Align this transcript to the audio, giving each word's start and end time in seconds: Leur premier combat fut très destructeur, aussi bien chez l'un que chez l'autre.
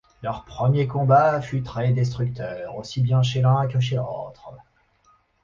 Leur 0.23 0.45
premier 0.45 0.87
combat 0.87 1.41
fut 1.43 1.61
très 1.61 1.91
destructeur, 1.91 2.75
aussi 2.75 3.01
bien 3.01 3.21
chez 3.21 3.39
l'un 3.39 3.67
que 3.67 3.79
chez 3.79 3.97
l'autre. 3.97 4.51